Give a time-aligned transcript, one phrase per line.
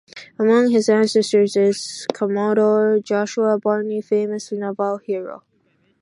[0.39, 5.43] Among his ancestors is Commodore Joshua Barney famous Naval hero.